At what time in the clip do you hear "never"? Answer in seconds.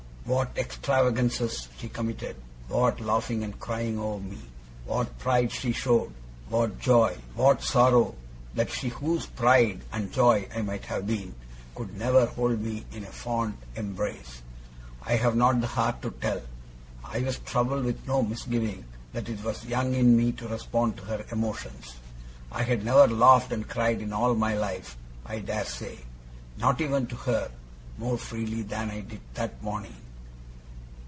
11.97-12.27, 22.85-23.07